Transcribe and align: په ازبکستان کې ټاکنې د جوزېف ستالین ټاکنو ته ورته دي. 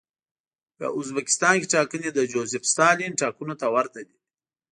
په 0.77 0.85
ازبکستان 0.99 1.55
کې 1.59 1.71
ټاکنې 1.73 2.09
د 2.13 2.19
جوزېف 2.31 2.63
ستالین 2.71 3.11
ټاکنو 3.21 3.53
ته 3.61 3.67
ورته 3.75 3.99
دي. 4.07 4.17